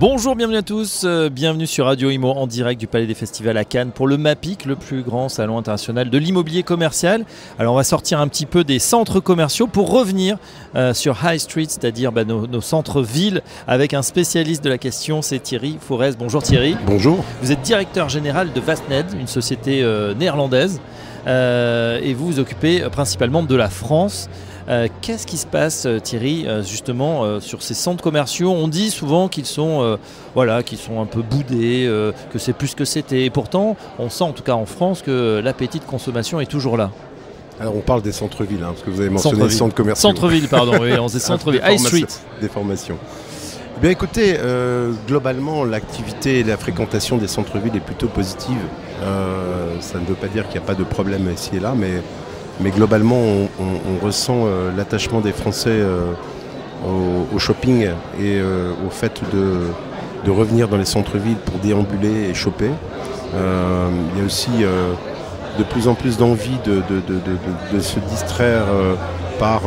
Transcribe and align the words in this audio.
Bonjour, 0.00 0.36
bienvenue 0.36 0.58
à 0.58 0.62
tous, 0.62 1.02
euh, 1.04 1.28
bienvenue 1.28 1.66
sur 1.66 1.86
Radio 1.86 2.08
Imo 2.10 2.30
en 2.30 2.46
direct 2.46 2.78
du 2.78 2.86
Palais 2.86 3.08
des 3.08 3.14
Festivals 3.14 3.56
à 3.56 3.64
Cannes 3.64 3.90
pour 3.90 4.06
le 4.06 4.16
MAPIC, 4.16 4.64
le 4.64 4.76
plus 4.76 5.02
grand 5.02 5.28
salon 5.28 5.58
international 5.58 6.08
de 6.08 6.18
l'immobilier 6.18 6.62
commercial. 6.62 7.24
Alors 7.58 7.74
on 7.74 7.76
va 7.76 7.82
sortir 7.82 8.20
un 8.20 8.28
petit 8.28 8.46
peu 8.46 8.62
des 8.62 8.78
centres 8.78 9.18
commerciaux 9.18 9.66
pour 9.66 9.90
revenir 9.90 10.38
euh, 10.76 10.94
sur 10.94 11.18
High 11.24 11.40
Street, 11.40 11.66
c'est-à-dire 11.66 12.12
bah, 12.12 12.22
nos, 12.24 12.60
centres-villes, 12.60 13.42
avec 13.66 13.92
un 13.92 14.02
spécialiste 14.02 14.62
de 14.62 14.68
la 14.68 14.78
question, 14.78 15.20
c'est 15.20 15.40
Thierry 15.40 15.78
Forest. 15.80 16.16
Bonjour 16.16 16.44
Thierry. 16.44 16.76
Bonjour. 16.86 17.24
Vous 17.42 17.50
êtes 17.50 17.62
directeur 17.62 18.08
général 18.08 18.52
de 18.52 18.60
Vastned, 18.60 19.06
une 19.18 19.26
société 19.26 19.82
euh, 19.82 20.14
néerlandaise, 20.14 20.80
et 21.26 22.14
vous 22.14 22.26
vous 22.26 22.38
occupez 22.38 22.82
principalement 22.92 23.42
de 23.42 23.56
la 23.56 23.68
France. 23.68 24.30
Euh, 24.68 24.88
qu'est-ce 25.00 25.26
qui 25.26 25.38
se 25.38 25.46
passe, 25.46 25.86
euh, 25.86 25.98
Thierry, 25.98 26.46
euh, 26.46 26.62
justement, 26.62 27.40
sur 27.40 27.62
ces 27.62 27.74
centres 27.74 28.02
commerciaux? 28.02 28.50
On 28.52 28.68
dit 28.68 28.90
souvent 28.90 29.28
qu'ils 29.28 29.46
sont, 29.46 29.98
voilà, 30.34 30.62
qu'ils 30.62 30.78
sont 30.78 31.00
un 31.00 31.06
peu 31.06 31.22
boudés, 31.22 31.86
que 32.32 32.38
c'est 32.38 32.52
plus 32.52 32.74
que 32.74 32.84
c'était. 32.84 33.24
Et 33.24 33.30
pourtant, 33.30 33.76
on 33.98 34.10
sent 34.10 34.24
en 34.24 34.32
tout 34.32 34.42
cas 34.42 34.52
en 34.52 34.66
France 34.66 35.02
que 35.02 35.40
l'appétit 35.42 35.78
de 35.78 35.84
consommation 35.84 36.40
est 36.40 36.46
toujours 36.46 36.76
là. 36.76 36.90
Alors 37.60 37.74
on 37.74 37.80
parle 37.80 38.02
des 38.02 38.12
centres-villes, 38.12 38.62
hein, 38.62 38.68
parce 38.68 38.82
que 38.82 38.90
vous 38.90 39.00
avez 39.00 39.10
mentionné 39.10 39.42
les 39.42 39.50
centres 39.50 39.74
commerciaux. 39.74 40.08
Centre-ville, 40.08 40.46
pardon, 40.48 40.78
oui, 40.80 40.92
on 40.98 41.06
dit 41.06 41.18
centre-ville. 41.20 41.62
High 41.64 41.78
Street. 41.78 42.06
Des 42.40 42.48
formations. 42.48 42.98
Eh 43.76 43.80
bien 43.80 43.90
écoutez, 43.90 44.38
globalement, 45.06 45.64
l'activité 45.64 46.40
et 46.40 46.44
la 46.44 46.56
fréquentation 46.56 47.16
des 47.16 47.28
centres-villes 47.28 47.76
est 47.76 47.80
plutôt 47.80 48.08
positive. 48.08 48.60
ça 49.80 49.98
ne 49.98 50.04
veut 50.04 50.14
pas 50.14 50.28
dire 50.28 50.44
qu'il 50.48 50.60
n'y 50.60 50.64
a 50.64 50.66
pas 50.66 50.74
de 50.74 50.84
problème 50.84 51.30
ici 51.32 51.50
et 51.54 51.60
là, 51.60 51.74
mais 51.76 52.02
mais 52.60 52.70
globalement, 52.70 53.20
on, 53.60 54.04
ressent 54.04 54.44
euh, 54.46 54.70
l'attachement 54.76 55.20
des 55.20 55.32
Français 55.32 55.70
euh, 55.70 56.12
au, 57.32 57.38
shopping 57.38 57.82
et 57.82 58.38
euh, 58.38 58.72
au 58.86 58.90
fait 58.90 59.20
de, 59.32 60.30
revenir 60.30 60.68
dans 60.68 60.76
les 60.76 60.84
centres-villes 60.84 61.38
pour 61.38 61.58
déambuler 61.60 62.28
et 62.28 62.34
choper. 62.34 62.70
il 63.32 64.18
y 64.18 64.22
a 64.22 64.26
aussi 64.26 64.50
de 65.58 65.64
plus 65.64 65.88
en 65.88 65.94
plus 65.94 66.18
d'envie 66.18 66.58
de, 66.66 67.80
se 67.80 67.98
distraire 68.00 68.64
par, 69.38 69.62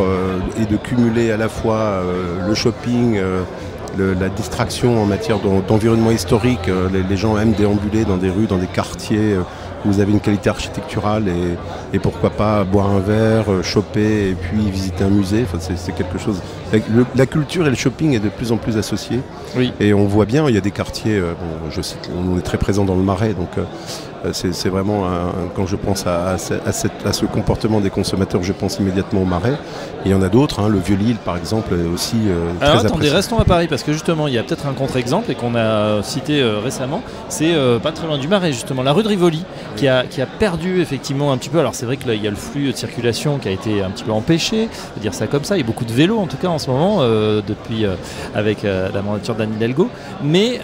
et 0.61 0.67
de 0.67 0.77
cumuler 0.77 1.31
à 1.31 1.37
la 1.37 1.49
fois 1.49 2.03
le 2.47 2.53
shopping, 2.53 3.19
la 3.97 4.29
distraction 4.29 5.01
en 5.01 5.07
matière 5.07 5.39
d'environnement 5.39 6.11
historique. 6.11 6.69
Les, 7.09 7.17
gens 7.17 7.35
aiment 7.39 7.53
déambuler 7.53 8.05
dans 8.05 8.17
des 8.17 8.29
rues, 8.29 8.45
dans 8.45 8.59
des 8.59 8.67
quartiers 8.67 9.37
vous 9.85 9.99
avez 9.99 10.11
une 10.11 10.19
qualité 10.19 10.49
architecturale 10.49 11.25
et, 11.93 11.99
pourquoi 11.99 12.31
pas 12.31 12.63
boire 12.63 12.89
un 12.89 12.99
verre, 12.99 13.51
euh, 13.51 13.61
choper 13.61 14.29
et 14.29 14.33
puis 14.33 14.69
visiter 14.71 15.03
un 15.03 15.09
musée. 15.09 15.43
Enfin, 15.43 15.59
c'est 15.59 15.93
quelque 15.93 16.17
chose. 16.17 16.41
La, 17.15 17.25
culture 17.25 17.67
et 17.67 17.69
le 17.69 17.75
shopping 17.75 18.15
est 18.15 18.19
de 18.19 18.29
plus 18.29 18.51
en 18.51 18.57
plus 18.57 18.77
associés. 18.77 19.19
Oui. 19.57 19.73
Et 19.79 19.93
on 19.93 20.05
voit 20.05 20.25
bien, 20.25 20.47
il 20.47 20.55
y 20.55 20.57
a 20.57 20.61
des 20.61 20.71
quartiers, 20.71 21.17
euh, 21.17 21.33
je 21.69 21.81
cite, 21.81 22.09
on 22.15 22.37
est 22.37 22.41
très 22.41 22.57
présent 22.57 22.85
dans 22.85 22.95
le 22.95 23.03
Marais, 23.03 23.33
donc 23.33 23.49
euh, 23.57 24.31
c'est 24.33 24.69
vraiment, 24.69 25.05
quand 25.55 25.65
je 25.65 25.75
pense 25.75 26.05
à, 26.05 26.37
ce 26.37 27.25
comportement 27.25 27.81
des 27.81 27.89
consommateurs, 27.89 28.43
je 28.43 28.53
pense 28.53 28.77
immédiatement 28.77 29.23
au 29.23 29.25
marais. 29.25 29.57
il 30.05 30.11
y 30.11 30.13
en 30.13 30.21
a 30.21 30.29
d'autres, 30.29 30.59
hein, 30.59 30.69
le 30.69 30.77
Vieux-Lille 30.77 31.17
par 31.25 31.37
exemple, 31.37 31.73
aussi 31.91 32.17
euh, 32.27 32.51
Alors, 32.61 32.77
très 32.77 32.85
attendez, 32.85 33.09
restons 33.09 33.39
à 33.39 33.45
Paris, 33.45 33.67
parce 33.67 33.81
que 33.81 33.93
justement, 33.93 34.27
il 34.27 34.35
y 34.35 34.37
a 34.37 34.43
peut-être 34.43 34.67
un 34.67 34.73
contre-exemple 34.73 35.31
et 35.31 35.35
qu'on 35.35 35.55
a 35.55 36.03
cité 36.03 36.43
récemment, 36.43 37.01
c'est 37.29 37.53
pas 37.81 37.91
très 37.91 38.07
loin 38.07 38.19
du 38.19 38.27
marais, 38.27 38.53
justement, 38.53 38.83
la 38.83 38.93
rue 38.93 39.03
de 39.03 39.07
Rivoli, 39.07 39.43
qui, 39.75 39.87
a, 39.87 40.05
qui 40.05 40.21
a 40.21 40.25
perdu 40.25 40.81
effectivement 40.81 41.31
un 41.31 41.37
petit 41.37 41.49
peu. 41.49 41.59
Alors 41.59 41.75
c'est 41.75 41.85
vrai 41.85 41.97
que 41.97 42.09
il 42.11 42.23
y 42.23 42.27
a 42.27 42.31
le 42.31 42.35
flux 42.35 42.71
de 42.71 42.77
circulation 42.77 43.37
qui 43.37 43.47
a 43.47 43.51
été 43.51 43.81
un 43.81 43.89
petit 43.89 44.03
peu 44.03 44.11
empêché, 44.11 44.67
de 44.95 45.01
dire 45.01 45.13
ça 45.13 45.27
comme 45.27 45.43
ça. 45.43 45.55
Il 45.55 45.61
y 45.61 45.63
a 45.63 45.65
beaucoup 45.65 45.85
de 45.85 45.93
vélos 45.93 46.17
en 46.19 46.27
tout 46.27 46.37
cas 46.37 46.49
en 46.49 46.59
ce 46.59 46.69
moment, 46.69 47.01
depuis 47.01 47.85
avec 48.35 48.63
la 48.63 49.01
mandature 49.01 49.35
d'Anne 49.35 49.53
Hidalgo. 49.55 49.89
Mais 50.23 50.59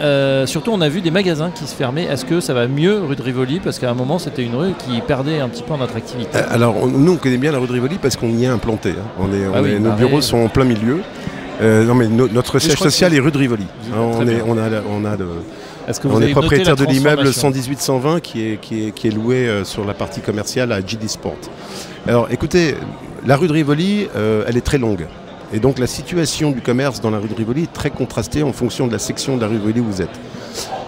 surtout, 0.46 0.72
on 0.72 0.81
a 0.81 0.90
vu 0.90 1.01
des 1.01 1.12
magasins 1.12 1.51
qui 1.51 1.66
se 1.66 1.75
fermaient. 1.75 2.06
Est-ce 2.06 2.25
que 2.25 2.40
ça 2.40 2.53
va 2.53 2.67
mieux 2.67 3.00
rue 3.00 3.16
de 3.16 3.22
Rivoli? 3.22 3.59
Parce 3.59 3.79
qu'à 3.79 3.90
un 3.90 3.94
moment 3.94 4.19
c'était 4.19 4.44
une 4.44 4.56
rue 4.56 4.73
qui 4.73 5.00
perdait 5.01 5.40
un 5.40 5.50
petit 5.50 5.63
peu 5.63 5.73
en 5.73 5.81
attractivité. 5.81 6.38
Euh, 6.38 6.44
alors 6.50 6.88
nous 6.88 7.13
on 7.13 7.17
connaît 7.17 7.38
bien 7.38 7.51
la 7.51 7.59
rue 7.59 7.67
de 7.67 7.73
Rivoli 7.73 7.97
parce 8.01 8.16
qu'on 8.16 8.29
y 8.29 8.44
est 8.46 8.47
implanté. 8.47 8.91
Hein. 8.91 9.07
On 9.19 9.34
est, 9.34 9.46
ah 9.53 9.79
nos 9.79 9.91
bureaux 9.91 10.22
sont 10.22 10.38
en 10.38 10.50
plein 10.50 10.63
milieu. 10.63 11.01
Euh, 11.62 11.84
non 11.85 11.96
mais 11.96 12.07
notre 12.07 12.59
siège 12.59 12.78
social 12.78 13.13
est 13.13 13.19
rue 13.19 13.31
de 13.31 13.38
Rivoli. 13.38 13.66
on, 13.96 14.28
est, 14.28 14.41
on, 14.46 14.57
a, 14.57 14.69
on 14.90 15.06
a 15.06 15.17
on 16.05 16.21
est 16.21 16.31
propriétaire 16.31 16.75
de 16.75 16.85
l'immeuble 16.85 17.27
118-120 17.27 18.21
qui 18.21 18.41
est, 18.41 18.61
qui, 18.61 18.87
est, 18.87 18.91
qui 18.91 19.07
est 19.07 19.11
loué 19.11 19.47
euh, 19.47 19.63
sur 19.63 19.85
la 19.85 19.93
partie 19.93 20.21
commerciale 20.21 20.71
à 20.71 20.81
GD 20.81 21.07
Sport. 21.07 21.37
Alors 22.07 22.27
écoutez, 22.31 22.75
la 23.25 23.35
rue 23.37 23.47
de 23.47 23.53
Rivoli, 23.53 24.07
elle 24.15 24.57
est 24.57 24.65
très 24.65 24.77
longue. 24.77 25.07
Et 25.53 25.59
donc 25.59 25.79
la 25.79 25.87
situation 25.87 26.51
du 26.51 26.61
commerce 26.61 26.99
dans 26.99 27.09
la 27.09 27.19
rue 27.19 27.29
de 27.29 27.35
Rivoli 27.35 27.63
est 27.63 27.73
très 27.73 27.89
contrastée 27.89 28.43
en 28.43 28.51
fonction 28.51 28.87
de 28.87 28.91
la 28.91 28.99
section 28.99 29.37
de 29.37 29.41
la 29.41 29.47
rue 29.47 29.55
de 29.55 29.59
Rivoli 29.59 29.79
où 29.79 29.85
vous 29.85 30.01
êtes. 30.01 30.19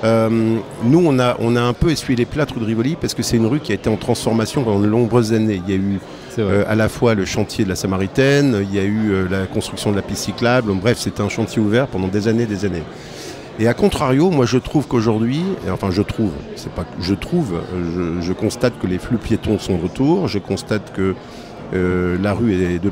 Euh, 0.03 0.57
nous, 0.83 1.03
on 1.05 1.19
a, 1.19 1.35
on 1.39 1.55
a 1.55 1.61
un 1.61 1.73
peu 1.73 1.91
essuyé 1.91 2.16
les 2.16 2.25
plâtres 2.25 2.59
de 2.59 2.66
Rivoli 2.66 2.95
parce 2.99 3.13
que 3.13 3.23
c'est 3.23 3.37
une 3.37 3.45
rue 3.45 3.59
qui 3.59 3.71
a 3.71 3.75
été 3.75 3.89
en 3.89 3.97
transformation 3.97 4.63
pendant 4.63 4.79
de 4.79 4.87
nombreuses 4.87 5.33
années. 5.33 5.61
Il 5.66 5.73
y 5.73 5.77
a 5.77 5.79
eu 5.79 5.99
euh, 6.39 6.63
à 6.67 6.75
la 6.75 6.89
fois 6.89 7.16
le 7.16 7.25
chantier 7.25 7.63
de 7.63 7.69
la 7.69 7.75
Samaritaine, 7.75 8.66
il 8.69 8.75
y 8.75 8.79
a 8.79 8.83
eu 8.83 9.11
euh, 9.11 9.27
la 9.29 9.45
construction 9.45 9.91
de 9.91 9.95
la 9.95 10.01
piste 10.01 10.23
cyclable. 10.23 10.71
Bref, 10.73 10.97
c'était 10.99 11.21
un 11.21 11.29
chantier 11.29 11.61
ouvert 11.61 11.87
pendant 11.87 12.07
des 12.07 12.27
années, 12.27 12.45
des 12.45 12.66
années. 12.66 12.83
Et 13.59 13.68
à 13.68 13.74
contrario, 13.74 14.30
moi 14.30 14.46
je 14.46 14.58
trouve 14.58 14.88
qu'aujourd'hui, 14.88 15.44
enfin 15.70 15.92
je 15.92 16.02
trouve, 16.02 16.31
c'est 16.56 16.72
pas 16.72 16.86
je 17.02 17.14
trouve, 17.14 17.59
je, 18.22 18.31
constate 18.31 18.80
que 18.80 18.88
les 18.88 19.00
flux 19.00 19.18
piétons 19.18 19.59
sont 19.59 19.78
de 19.78 19.84
retour, 19.84 20.30
je 20.30 20.40
constate 20.40 20.94
que 20.94 21.14
euh, 21.74 22.18
la 22.22 22.34
rue 22.34 22.53
est 22.53 22.80
de, 22.80 22.92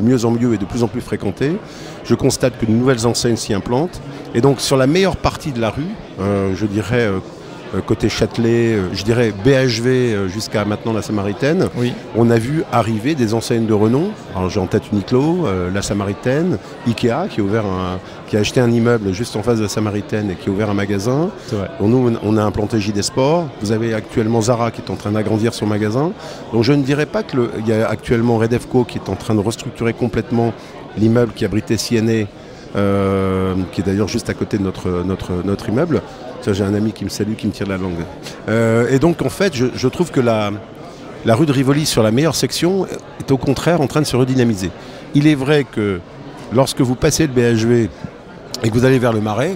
mieux 0.00 0.24
en 0.24 0.30
mieux 0.30 0.54
et 0.54 0.56
de 0.56 0.64
plus 0.64 0.84
en 0.84 0.88
plus 0.88 1.00
fréquentée. 1.00 1.56
Je 2.04 2.14
constate 2.14 2.56
que 2.58 2.64
de 2.64 2.70
nouvelles 2.70 3.08
enseignes 3.08 3.36
s'y 3.36 3.54
implantent. 3.54 4.00
Et 4.34 4.40
donc 4.40 4.60
sur 4.60 4.76
la 4.76 4.86
meilleure 4.86 5.16
partie 5.16 5.50
de 5.50 5.60
la 5.60 5.70
rue, 5.70 5.82
euh, 6.20 6.54
je 6.54 6.66
dirais 6.66 7.06
euh, 7.06 7.18
côté 7.86 8.08
Châtelet, 8.08 8.74
euh, 8.74 8.88
je 8.92 9.04
dirais 9.04 9.32
BHV 9.44 9.86
euh, 9.86 10.28
jusqu'à 10.28 10.64
maintenant 10.64 10.92
la 10.92 11.02
Samaritaine, 11.02 11.68
on 12.16 12.30
a 12.30 12.38
vu 12.38 12.62
arriver 12.72 13.14
des 13.14 13.34
enseignes 13.34 13.66
de 13.66 13.74
renom. 13.74 14.10
Alors 14.34 14.48
j'ai 14.48 14.60
en 14.60 14.66
tête 14.66 14.90
Uniqlo, 14.92 15.46
la 15.72 15.82
Samaritaine, 15.82 16.58
Ikea 16.86 17.28
qui 17.30 17.40
a 17.40 17.44
ouvert 17.44 17.64
qui 18.26 18.36
a 18.36 18.40
acheté 18.40 18.60
un 18.60 18.70
immeuble 18.70 19.12
juste 19.12 19.36
en 19.36 19.42
face 19.42 19.58
de 19.58 19.62
la 19.62 19.68
Samaritaine 19.68 20.30
et 20.30 20.34
qui 20.34 20.48
a 20.48 20.52
ouvert 20.52 20.70
un 20.70 20.74
magasin. 20.74 21.30
nous, 21.80 22.12
on 22.22 22.36
a 22.36 22.42
implanté 22.42 22.80
JD 22.80 23.02
Sport. 23.02 23.48
Vous 23.60 23.72
avez 23.72 23.94
actuellement 23.94 24.40
Zara 24.40 24.70
qui 24.70 24.82
est 24.82 24.90
en 24.90 24.96
train 24.96 25.12
d'agrandir 25.12 25.54
son 25.54 25.66
magasin. 25.66 26.12
Donc 26.52 26.64
je 26.64 26.72
ne 26.72 26.82
dirais 26.82 27.06
pas 27.06 27.22
qu'il 27.22 27.40
y 27.66 27.72
a 27.72 27.88
actuellement 27.88 28.38
Redefco 28.38 28.84
qui 28.84 28.98
est 28.98 29.08
en 29.08 29.16
train 29.16 29.34
de 29.34 29.40
restructurer 29.40 29.92
complètement 29.92 30.52
l'immeuble 30.96 31.32
qui 31.32 31.44
abritait 31.44 31.76
CNA, 31.76 32.26
qui 33.72 33.80
est 33.80 33.84
d'ailleurs 33.84 34.08
juste 34.08 34.28
à 34.30 34.34
côté 34.34 34.58
de 34.58 34.62
notre, 34.62 35.02
notre, 35.04 35.32
notre 35.44 35.68
immeuble. 35.68 36.02
J'ai 36.46 36.64
un 36.64 36.74
ami 36.74 36.92
qui 36.92 37.04
me 37.04 37.10
salue, 37.10 37.34
qui 37.34 37.46
me 37.46 37.52
tire 37.52 37.66
la 37.66 37.76
langue. 37.76 38.04
Euh, 38.48 38.88
et 38.90 38.98
donc, 38.98 39.22
en 39.22 39.28
fait, 39.28 39.54
je, 39.54 39.88
trouve 39.88 40.10
que 40.10 40.20
la, 40.20 40.50
la, 41.24 41.34
rue 41.34 41.46
de 41.46 41.52
Rivoli, 41.52 41.84
sur 41.84 42.02
la 42.02 42.10
meilleure 42.10 42.34
section, 42.34 42.86
est 43.20 43.30
au 43.30 43.36
contraire 43.36 43.80
en 43.80 43.86
train 43.86 44.00
de 44.00 44.06
se 44.06 44.16
redynamiser. 44.16 44.70
Il 45.14 45.26
est 45.26 45.34
vrai 45.34 45.64
que 45.64 46.00
lorsque 46.52 46.80
vous 46.80 46.94
passez 46.94 47.26
le 47.26 47.32
BHV 47.32 47.88
et 48.62 48.68
que 48.70 48.74
vous 48.74 48.84
allez 48.84 48.98
vers 48.98 49.12
le 49.12 49.20
Marais, 49.20 49.54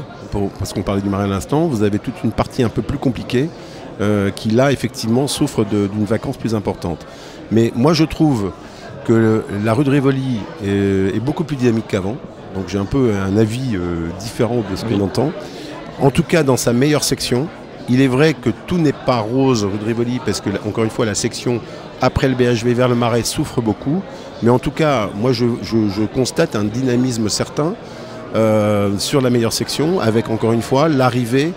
parce 0.59 0.73
qu'on 0.73 0.83
parlait 0.83 1.03
du 1.03 1.09
Marais 1.09 1.25
à 1.25 1.29
l'instant, 1.29 1.67
vous 1.67 1.83
avez 1.83 1.99
toute 1.99 2.23
une 2.25 2.33
partie 2.33 2.63
un 2.63 2.69
peu 2.69 2.83
plus 2.83 2.99
compliquée 2.99 3.49
euh, 4.01 4.31
qui, 4.31 4.51
là, 4.51 4.73
effectivement, 4.73 5.27
souffre 5.27 5.65
d'une 5.65 6.05
vacance 6.05 6.37
plus 6.37 6.55
importante. 6.55 7.07
Mais 7.51 7.73
moi, 7.75 7.93
je 7.93 8.05
trouve 8.05 8.53
que 9.05 9.43
la 9.65 9.75
rue 9.75 9.85
de 9.85 9.91
Rivoli 9.91 10.41
est, 10.65 11.21
beaucoup 11.21 11.45
plus 11.45 11.57
dynamique 11.57 11.87
qu'avant. 11.89 12.17
Donc 12.55 12.69
j'ai 12.69 12.79
un 12.79 12.85
peu 12.85 13.13
un 13.15 13.37
avis 13.37 13.75
euh, 13.75 14.09
différent 14.21 14.63
de 14.71 14.77
ce 14.77 14.85
qu'on 14.85 15.01
entend 15.01 15.33
en 16.03 16.11
tout 16.11 16.25
cas 16.25 16.43
dans 16.43 16.59
sa 16.59 16.73
meilleure 16.73 17.05
section. 17.05 17.49
Il 17.89 18.01
est 18.01 18.09
vrai 18.09 18.35
que 18.35 18.51
tout 18.67 18.79
n'est 18.79 18.93
pas 18.93 19.19
rose 19.19 19.65
rue 19.65 19.79
de 19.79 19.85
Rivoli, 19.85 20.21
parce 20.25 20.41
que, 20.41 20.51
encore 20.67 20.85
une 20.85 20.91
fois, 20.91 21.05
la 21.05 21.15
section 21.15 21.61
après 22.01 22.29
le 22.29 22.35
BHV 22.35 22.75
vers 22.75 22.89
le 22.89 22.95
Marais 22.95 23.25
souffre 23.25 23.61
beaucoup. 23.61 24.03
Mais 24.43 24.51
en 24.51 24.59
tout 24.59 24.71
cas, 24.71 25.09
moi, 25.17 25.33
je, 25.33 26.07
constate 26.07 26.55
un 26.55 26.65
dynamisme 26.65 27.29
certain 27.29 27.75
euh, 28.37 28.91
sur 28.99 29.21
la 29.21 29.31
meilleure 29.31 29.53
section, 29.53 30.01
avec, 30.01 30.31
encore 30.31 30.53
une 30.53 30.63
fois, 30.63 30.89
l'arrivée 30.89 31.53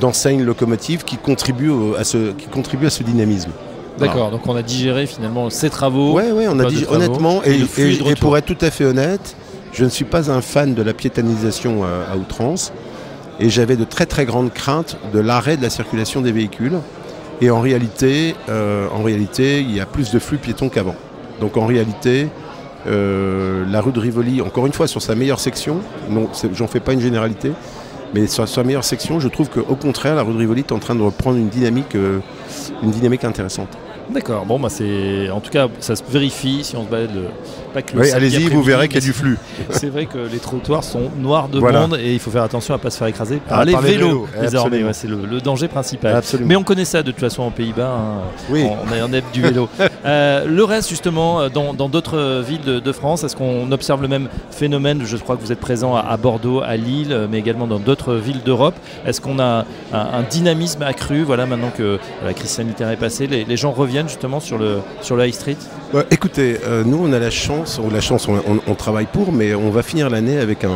d'enseignes 0.00 0.42
locomotives 0.42 1.04
qui 1.04 1.16
contribuent, 1.16 1.94
à 1.98 2.04
ce, 2.04 2.32
qui 2.32 2.46
contribuent 2.46 2.86
à 2.86 2.90
ce 2.90 3.02
dynamisme. 3.02 3.50
D'accord, 3.98 4.30
donc 4.30 4.46
on 4.48 4.56
a 4.56 4.62
digéré 4.62 5.06
finalement 5.06 5.50
ces 5.50 5.68
travaux. 5.68 6.16
Oui, 6.16 6.24
oui, 6.32 6.46
on 6.48 6.58
a 6.58 6.64
digéré, 6.64 6.94
honnêtement, 6.94 7.42
et, 7.44 8.14
pour 8.18 8.36
être 8.36 8.46
tout 8.46 8.58
à 8.60 8.70
fait 8.70 8.84
honnête, 8.84 9.36
je 9.72 9.84
ne 9.84 9.88
suis 9.88 10.04
pas 10.04 10.30
un 10.30 10.40
fan 10.40 10.74
de 10.74 10.82
la 10.82 10.94
piétanisation 10.94 11.84
à 11.84 12.16
outrance 12.16 12.72
et 13.40 13.48
j'avais 13.48 13.76
de 13.76 13.84
très 13.84 14.06
très 14.06 14.26
grandes 14.26 14.52
craintes 14.52 14.98
de 15.12 15.18
l'arrêt 15.18 15.56
de 15.56 15.62
la 15.62 15.70
circulation 15.70 16.20
des 16.20 16.32
véhicules. 16.32 16.78
Et 17.40 17.50
en 17.50 17.60
réalité, 17.60 18.34
euh, 18.50 18.86
il 18.98 19.74
y 19.74 19.80
a 19.80 19.86
plus 19.86 20.10
de 20.10 20.18
flux 20.18 20.36
piétons 20.36 20.68
qu'avant. 20.68 20.94
Donc 21.40 21.56
en 21.56 21.64
réalité, 21.64 22.28
euh, 22.86 23.64
la 23.66 23.80
rue 23.80 23.92
de 23.92 24.00
Rivoli, 24.00 24.42
encore 24.42 24.66
une 24.66 24.74
fois 24.74 24.86
sur 24.86 25.00
sa 25.00 25.14
meilleure 25.14 25.40
section, 25.40 25.80
non, 26.10 26.28
j'en 26.52 26.66
fais 26.66 26.80
pas 26.80 26.92
une 26.92 27.00
généralité, 27.00 27.52
Mais 28.12 28.26
sur 28.26 28.46
sa 28.46 28.62
meilleure 28.62 28.84
section, 28.84 29.20
je 29.20 29.28
trouve 29.28 29.48
qu'au 29.48 29.76
contraire, 29.76 30.16
la 30.16 30.22
rue 30.22 30.34
de 30.34 30.38
Rivoli 30.38 30.60
est 30.60 30.72
en 30.72 30.78
train 30.78 30.94
de 30.94 31.02
reprendre 31.02 31.38
une 31.38 31.48
dynamique, 31.48 31.94
euh, 31.94 32.18
une 32.82 32.90
dynamique 32.90 33.24
intéressante. 33.24 33.70
D'accord, 34.12 34.44
bon, 34.44 34.58
bah 34.58 34.68
c'est. 34.70 35.30
En 35.30 35.40
tout 35.40 35.50
cas, 35.50 35.68
ça 35.78 35.94
se 35.94 36.02
vérifie 36.08 36.64
si 36.64 36.76
on 36.76 36.84
se 36.84 36.88
balade. 36.88 37.14
Le... 37.14 37.24
Pas 37.72 37.82
que 37.82 37.96
oui, 37.96 38.10
allez-y, 38.10 38.48
vous 38.48 38.62
verrez 38.62 38.88
qu'il 38.88 38.96
y 38.96 39.04
a 39.04 39.06
du 39.06 39.12
flux. 39.12 39.38
C'est 39.70 39.88
vrai 39.88 40.06
que 40.06 40.18
les 40.18 40.38
trottoirs 40.38 40.82
sont 40.82 41.08
noirs 41.16 41.48
de 41.48 41.60
monde 41.60 41.96
et 42.02 42.12
il 42.12 42.18
faut 42.18 42.30
faire 42.30 42.42
attention 42.42 42.74
à 42.74 42.78
ne 42.78 42.82
pas 42.82 42.90
se 42.90 42.98
faire 42.98 43.06
écraser 43.06 43.36
par, 43.36 43.60
ah, 43.60 43.64
les, 43.64 43.76
vélos, 43.76 44.26
désormais. 44.40 44.82
c'est 44.92 45.08
le, 45.08 45.40
danger 45.40 45.68
principal. 45.68 46.20
Mais 46.44 46.56
on 46.56 46.64
connaît 46.64 46.84
ça 46.84 47.02
de 47.02 47.12
toute 47.12 47.20
façon 47.20 47.42
en 47.42 47.50
Pays-Bas. 47.50 47.94
Hein. 47.96 48.22
Oui. 48.50 48.64
On 48.66 48.92
est 48.92 49.00
en 49.00 49.12
aide 49.12 49.24
du 49.32 49.42
vélo. 49.42 49.68
Euh, 50.06 50.46
le 50.46 50.64
reste, 50.64 50.88
justement, 50.88 51.42
euh, 51.42 51.48
dans 51.50 51.88
d'autres 51.90 52.42
villes 52.46 52.64
de, 52.64 52.92
France, 52.92 53.22
est-ce 53.22 53.36
qu'on 53.36 53.70
observe 53.70 54.00
le 54.00 54.08
même 54.08 54.28
phénomène? 54.50 55.02
Je 55.04 55.16
crois 55.18 55.36
que 55.36 55.42
vous 55.42 55.52
êtes 55.52 55.60
présent 55.60 55.94
à, 55.94 56.16
Bordeaux, 56.16 56.62
à 56.62 56.76
Lille, 56.76 57.28
mais 57.30 57.38
également 57.38 57.66
dans 57.66 57.78
d'autres 57.78 58.14
villes 58.14 58.42
d'Europe. 58.42 58.74
Est-ce 59.04 59.20
qu'on 59.20 59.38
a 59.38 59.66
un, 59.92 60.22
dynamisme 60.22 60.82
accru? 60.82 61.22
Voilà, 61.22 61.44
maintenant 61.44 61.70
que 61.76 61.98
la 62.24 62.32
crise 62.32 62.48
sanitaire 62.48 62.88
est 62.88 62.96
passée, 62.96 63.26
les 63.26 63.56
gens 63.58 63.72
reviennent 63.72 63.99
justement 64.08 64.40
sur 64.40 64.58
le, 64.58 64.78
sur 65.02 65.16
le 65.16 65.26
High 65.26 65.34
Street 65.34 65.56
Écoutez, 66.10 66.58
euh, 66.64 66.84
nous 66.84 66.98
on 67.02 67.12
a 67.12 67.18
la 67.18 67.30
chance, 67.30 67.80
ou 67.82 67.90
la 67.90 68.00
chance 68.00 68.28
on, 68.28 68.74
travaille 68.74 69.06
pour, 69.06 69.32
mais 69.32 69.54
on 69.54 69.70
va 69.70 69.82
finir 69.82 70.08
l'année 70.08 70.38
avec 70.38 70.64
un, 70.64 70.70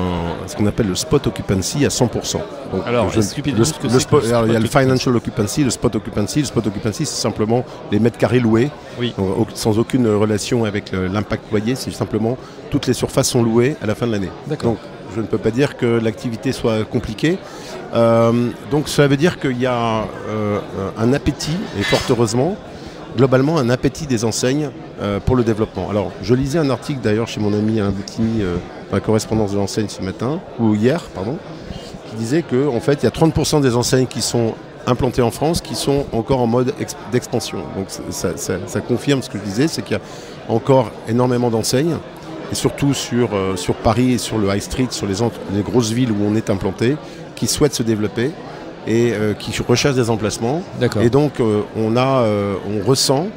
ce 0.47 0.57
qu'on 0.57 0.67
appelle 0.67 0.89
le 0.89 0.95
spot 0.95 1.27
occupancy 1.27 1.85
à 1.85 1.89
100%. 1.89 2.39
alors, 2.85 3.11
je, 3.11 3.21
il 3.21 4.53
y 4.53 4.57
a 4.57 4.59
le 4.59 4.67
financial 4.67 5.15
occupancy, 5.15 5.63
le 5.63 5.71
spot 5.71 5.95
occupancy. 5.95 6.41
Le 6.41 6.47
spot 6.47 6.67
occupancy, 6.67 7.07
c'est 7.07 7.21
simplement 7.21 7.65
les 7.93 8.01
mètres 8.01 8.19
carrés 8.19 8.41
loués, 8.41 8.71
oui. 8.99 9.15
sans 9.55 9.79
aucune 9.79 10.09
relation 10.09 10.65
avec 10.65 10.91
l'impact 10.93 11.51
loyer, 11.51 11.77
c'est 11.77 11.93
simplement 11.93 12.37
toutes 12.71 12.87
les 12.89 12.95
surfaces 12.95 13.29
sont 13.29 13.43
louées 13.43 13.77
à 13.83 13.87
la 13.87 13.95
fin 13.95 14.07
de 14.07 14.13
l'année. 14.13 14.31
Donc 14.63 14.79
je 15.15 15.21
ne 15.21 15.27
peux 15.27 15.39
pas 15.39 15.51
dire 15.51 15.77
que 15.77 15.87
l'activité 15.87 16.53
soit 16.53 16.85
compliquée. 16.85 17.39
Euh, 17.95 18.51
donc 18.71 18.89
ça 18.89 19.07
veut 19.07 19.17
dire 19.17 19.39
qu'il 19.39 19.61
y 19.61 19.67
a 19.67 20.07
euh, 20.29 20.59
un 20.99 21.13
appétit, 21.13 21.57
et 21.79 21.83
fort 21.83 22.01
heureusement, 22.11 22.57
globalement 23.17 23.59
un 23.59 23.71
appétit 23.71 24.07
des 24.07 24.25
enseignes 24.25 24.71
euh, 25.01 25.21
pour 25.21 25.37
le 25.37 25.45
développement. 25.45 25.91
Alors, 25.91 26.13
je 26.23 26.35
lisais 26.35 26.59
un 26.59 26.71
article 26.71 27.01
d'ailleurs 27.03 27.29
chez 27.29 27.41
mon 27.41 27.53
ami 27.53 27.81
Alain 27.81 27.91
Boutini, 27.91 28.43
euh, 28.43 28.57
correspondance 29.01 29.53
de 29.53 29.57
l'enseigne 29.57 29.89
ce 29.89 30.03
matin, 30.03 30.41
ou 30.61 30.75
hier, 30.75 31.03
pardon, 31.15 31.37
qui 32.11 32.17
disait 32.17 32.43
qu'en 32.43 32.77
en 32.77 32.81
fait, 32.81 33.03
il 33.03 33.05
y 33.05 33.07
a 33.07 33.11
30% 33.11 33.61
des 33.61 33.75
enseignes 33.75 34.07
qui 34.07 34.23
sont 34.23 34.55
implantées 34.87 35.23
en 35.23 35.31
France 35.31 35.61
qui 35.61 35.75
sont 35.75 36.07
encore 36.13 36.41
en 36.41 36.47
mode 36.47 36.75
d'expansion. 37.11 37.59
Donc, 37.77 37.87
ça, 38.11 38.81
confirme 38.81 39.23
ce 39.23 39.31
que 39.31 39.39
je 39.39 39.45
disais, 39.45 39.69
c'est 39.69 39.83
qu'il 39.83 39.97
y 39.97 40.01
a 40.01 40.03
encore 40.53 40.91
énormément 41.09 41.51
d'enseignes, 41.51 41.97
et 42.53 42.55
surtout 42.55 42.95
sur, 42.95 43.31
euh, 43.35 43.57
Paris 43.83 44.13
et 44.13 44.19
sur 44.19 44.39
le 44.39 44.55
High 44.55 44.61
Street, 44.61 44.89
sur 44.91 45.07
les, 45.07 45.17
les 45.55 45.63
grosses 45.63 45.91
villes 45.91 46.13
où 46.13 46.25
on 46.25 46.37
est 46.37 46.51
implanté, 46.51 46.97
qui 47.35 47.47
souhaitent 47.47 47.75
se 47.75 47.83
développer 47.83 48.31
et 48.87 49.13
euh, 49.13 49.35
qui 49.35 49.53
recherche 49.63 49.95
des 49.95 50.11
emplacements. 50.11 50.63
Et 51.01 51.11
donc 51.11 51.41
euh, 51.41 51.63
on 51.77 51.97
a, 51.97 52.23
euh, 52.23 52.55
on 52.69 52.87
ressent, 52.87 53.29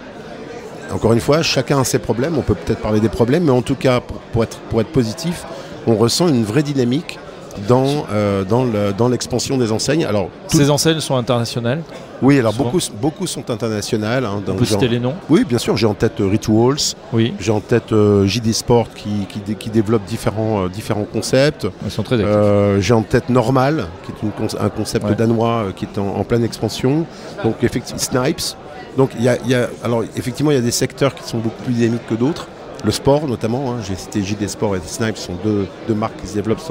encore 0.91 1.13
une 1.13 1.19
fois, 1.19 1.41
chacun 1.41 1.79
a 1.79 1.83
ses 1.83 1.99
problèmes. 1.99 2.38
On 2.38 2.41
peut 2.41 2.55
peut-être 2.55 2.81
parler 2.81 2.99
des 2.99 3.09
problèmes, 3.09 3.44
mais 3.44 3.51
en 3.51 3.61
tout 3.61 3.75
cas, 3.75 4.01
pour, 4.31 4.44
être, 4.44 4.57
pour 4.69 4.81
être 4.81 4.91
positif, 4.91 5.44
on 5.85 5.95
ressent 5.95 6.27
une 6.27 6.44
vraie 6.44 6.63
dynamique 6.63 7.19
dans, 7.68 8.06
dans 8.98 9.09
l'expansion 9.09 9.57
des 9.57 9.71
enseignes. 9.71 10.06
Alors, 10.06 10.30
Ces 10.48 10.69
enseignes 10.69 11.00
sont 11.00 11.15
internationales 11.15 11.81
oui, 12.21 12.39
alors 12.39 12.54
beaucoup, 12.54 12.80
beaucoup 13.00 13.27
sont 13.27 13.50
internationales. 13.50 14.25
Hein, 14.25 14.42
Vous 14.45 14.65
citer 14.65 14.88
les 14.88 15.00
noms? 15.00 15.13
Oui, 15.30 15.44
bien 15.44 15.57
sûr. 15.57 15.77
J'ai 15.77 15.86
en 15.86 15.94
tête 15.94 16.19
euh, 16.19 16.27
Rituals. 16.27 16.95
Oui. 17.13 17.33
J'ai 17.39 17.51
en 17.51 17.59
tête 17.59 17.92
euh, 17.92 18.25
JD 18.25 18.54
Sport 18.54 18.88
qui, 18.95 19.27
qui, 19.27 19.69
développe 19.69 20.04
différents, 20.06 20.65
euh, 20.65 20.69
différents 20.69 21.06
concepts. 21.06 21.68
Ils 21.86 21.92
sont 21.92 22.04
très 22.04 22.15
euh, 22.15 22.81
J'ai 22.81 22.94
en 22.94 23.04
tête 23.04 23.30
Normal, 23.30 23.88
qui 24.03 24.12
est 24.12 24.60
un 24.60 24.69
concept 24.69 25.12
danois 25.12 25.68
qui 25.75 25.86
est 25.86 25.98
en, 25.98 26.24
pleine 26.24 26.44
expansion. 26.44 27.06
Donc, 27.44 27.63
effectivement, 27.63 28.00
Snipes. 28.00 28.56
Donc, 28.98 29.12
il 29.18 29.24
y 29.24 29.30
a, 29.30 29.38
y 29.45 29.53
a, 29.53 29.69
alors, 29.83 30.03
effectivement, 30.15 30.51
il 30.51 30.56
y 30.56 30.60
a 30.60 30.62
des 30.62 30.71
secteurs 30.71 31.13
qui 31.13 31.27
sont 31.27 31.38
beaucoup 31.38 31.62
plus 31.63 31.74
dynamiques 31.74 32.07
que 32.10 32.15
d'autres. 32.15 32.48
Le 32.83 32.92
sport, 32.92 33.27
notamment. 33.27 33.71
Hein. 33.71 33.77
J'ai 33.88 33.95
cité 33.95 34.24
JD 34.24 34.48
Sport 34.48 34.75
et 34.75 34.80
Snipes, 34.86 35.18
sont 35.18 35.36
deux, 35.44 35.68
deux 35.88 35.94
marques 35.94 36.19
qui 36.21 36.27
se 36.27 36.33
développent 36.33 36.62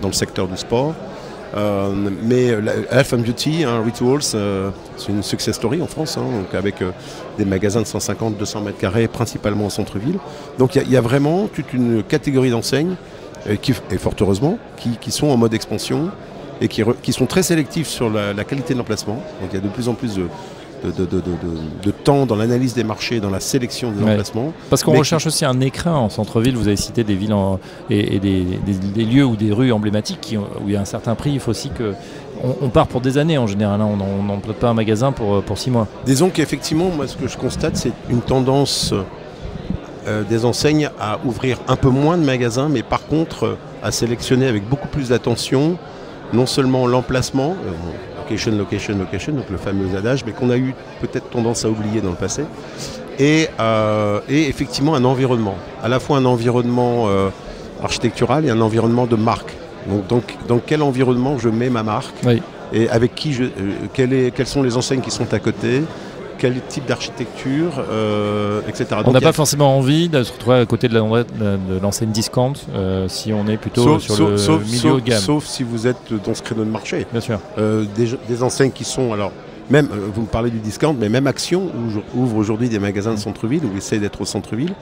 dans 0.00 0.08
le 0.08 0.14
secteur 0.14 0.48
du 0.48 0.56
sport. 0.56 0.94
Euh, 1.56 1.92
mais 2.22 2.48
Health 2.90 3.14
and 3.14 3.18
Beauty, 3.18 3.64
hein, 3.64 3.82
Rituals, 3.84 4.20
euh, 4.34 4.70
c'est 4.96 5.08
une 5.08 5.22
success 5.22 5.54
story 5.54 5.80
en 5.80 5.86
France, 5.86 6.18
hein, 6.18 6.24
donc 6.24 6.54
avec 6.54 6.82
euh, 6.82 6.90
des 7.38 7.44
magasins 7.44 7.80
de 7.80 7.86
150-200 7.86 8.62
mètres 8.62 8.78
carrés, 8.78 9.08
principalement 9.08 9.66
en 9.66 9.70
centre-ville. 9.70 10.18
Donc 10.58 10.74
il 10.74 10.90
y, 10.90 10.96
a 10.96 11.00
vraiment 11.00 11.46
toute 11.46 11.72
une 11.72 12.02
catégorie 12.02 12.50
d'enseignes, 12.50 12.96
qui, 13.62 13.72
et 13.92 13.98
fort 13.98 14.14
heureusement, 14.20 14.58
qui, 14.76 15.10
sont 15.12 15.28
en 15.28 15.36
mode 15.36 15.54
expansion 15.54 16.10
et 16.60 16.68
qui, 16.68 17.12
sont 17.12 17.26
très 17.26 17.44
sélectifs 17.44 17.86
sur 17.86 18.10
la, 18.10 18.32
la 18.32 18.44
qualité 18.44 18.74
de 18.74 18.78
l'emplacement. 18.78 19.22
Donc 19.40 19.50
il 19.52 19.54
y 19.54 19.58
a 19.58 19.60
de 19.60 19.68
plus 19.68 19.88
en 19.88 19.94
plus 19.94 20.16
de, 20.16 20.26
de, 20.84 21.90
temps 21.90 22.26
dans 22.26 22.36
l'analyse 22.36 22.74
des 22.74 22.84
marchés, 22.84 23.20
dans 23.20 23.30
la 23.30 23.40
sélection 23.40 23.90
des 23.90 24.02
emplacements. 24.02 24.52
Parce 24.70 24.82
qu'on 24.82 24.96
recherche 24.96 25.26
aussi 25.26 25.44
un 25.44 25.60
écrin 25.60 25.94
en 25.94 26.08
centre-ville. 26.08 26.56
Vous 26.56 26.68
avez 26.68 26.76
cité 26.76 27.04
des 27.04 27.14
villes 27.14 27.34
et, 27.90 28.18
des, 28.18 29.04
lieux 29.04 29.24
ou 29.24 29.36
des 29.36 29.52
rues 29.52 29.72
emblématiques 29.72 30.36
où 30.60 30.68
il 30.68 30.74
y 30.74 30.76
a 30.76 30.80
un 30.80 30.86
certain 30.86 31.14
prix. 31.14 31.32
Il 31.32 31.40
faut 31.40 31.50
aussi 31.50 31.70
que 31.70 31.94
on, 32.60 32.68
part 32.68 32.86
pour 32.86 33.00
des 33.00 33.18
années 33.18 33.38
en 33.38 33.46
général. 33.46 33.80
Hein. 33.80 33.88
On 34.00 34.22
n'emploie 34.22 34.54
pas 34.54 34.68
un 34.68 34.74
magasin 34.74 35.12
pour, 35.12 35.42
pour 35.42 35.58
six 35.58 35.70
mois. 35.70 35.88
Disons 36.04 36.30
qu'effectivement, 36.30 36.90
moi, 36.90 37.08
ce 37.08 37.16
que 37.16 37.28
je 37.28 37.36
constate, 37.36 37.76
c'est 37.76 37.92
une 38.10 38.20
tendance 38.20 38.92
euh, 40.06 40.22
des 40.22 40.44
enseignes 40.44 40.88
à 41.00 41.18
ouvrir 41.24 41.58
un 41.66 41.74
peu 41.74 41.88
moins 41.88 42.16
de 42.16 42.22
magasins, 42.22 42.68
mais 42.68 42.84
par 42.84 43.06
contre 43.06 43.58
à 43.82 43.90
sélectionner 43.90 44.46
avec 44.46 44.68
beaucoup 44.68 44.86
plus 44.86 45.08
d'attention 45.08 45.78
non 46.32 46.46
seulement 46.46 46.86
l'emplacement, 46.86 47.56
euh, 47.66 47.72
location, 48.26 48.52
location, 48.56 48.98
location, 48.98 49.32
donc 49.32 49.50
le 49.50 49.56
fameux 49.56 49.96
adage, 49.96 50.24
mais 50.24 50.32
qu'on 50.32 50.50
a 50.50 50.56
eu 50.56 50.74
peut-être 51.00 51.30
tendance 51.30 51.64
à 51.64 51.70
oublier 51.70 52.00
dans 52.00 52.10
le 52.10 52.16
passé. 52.16 52.42
Et, 53.18 53.48
euh, 53.60 54.20
effectivement 54.28 54.94
un 54.94 55.04
environnement, 55.04 55.56
à 55.82 55.88
la 55.88 56.00
fois 56.00 56.18
un 56.18 56.24
environnement 56.24 57.08
euh, 57.08 57.28
architectural 57.82 58.44
et 58.44 58.50
un 58.50 58.60
environnement 58.60 59.06
de 59.06 59.16
marque. 59.16 59.52
Donc, 59.88 60.06
donc 60.08 60.24
dans 60.48 60.58
quel 60.58 60.82
environnement 60.82 61.38
je 61.38 61.48
mets 61.48 61.70
ma 61.70 61.84
marque 61.84 62.16
et 62.72 62.88
avec 62.88 63.14
qui 63.14 63.32
je, 63.32 63.44
euh, 63.44 64.30
quelles 64.34 64.46
sont 64.46 64.62
les 64.62 64.76
enseignes 64.76 65.00
qui 65.00 65.12
sont 65.12 65.32
à 65.32 65.38
côté, 65.38 65.82
quel 66.38 66.60
type 66.68 66.86
d'architecture, 66.86 67.84
euh, 67.90 68.60
etc. 68.68 68.86
On 69.04 69.12
n'a 69.12 69.20
pas 69.20 69.32
forcément 69.32 69.76
envie 69.76 70.08
de 70.08 70.22
se 70.22 70.32
retrouver 70.32 70.56
à 70.56 70.66
côté 70.66 70.88
de 70.88 71.80
l'enseigne 71.82 72.10
discount 72.10 72.52
euh, 72.74 73.08
si 73.08 73.32
on 73.32 73.46
est 73.46 73.56
plutôt 73.56 73.98
sur 73.98 74.28
le 74.28 74.64
milieu 74.64 74.94
de 74.94 75.00
gamme. 75.00 75.20
Sauf 75.20 75.46
si 75.46 75.62
vous 75.62 75.86
êtes 75.86 76.12
dans 76.24 76.34
ce 76.34 76.42
créneau 76.42 76.64
de 76.64 76.70
marché. 76.70 77.06
Bien 77.12 77.20
sûr. 77.20 77.40
Euh, 77.58 77.84
des, 77.96 78.42
enseignes 78.42 78.70
qui 78.70 78.84
sont 78.84 79.12
alors 79.12 79.32
même, 79.70 79.88
vous 80.14 80.22
me 80.22 80.26
parlez 80.26 80.50
du 80.50 80.58
discount, 80.58 80.94
mais 80.98 81.08
même 81.08 81.26
Action 81.26 81.70
ouvre 82.14 82.36
aujourd'hui 82.36 82.68
des 82.68 82.78
magasins 82.78 83.14
de 83.14 83.18
centre-ville 83.18 83.64
ou 83.64 83.76
essaie 83.76 83.98
d'être 83.98 84.20
au 84.20 84.24
centre-ville. 84.24 84.74